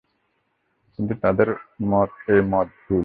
কিন্তু 0.99 1.13
তাদের 1.15 1.47
এ 2.29 2.37
মত 2.45 2.67
ভুল। 2.83 2.99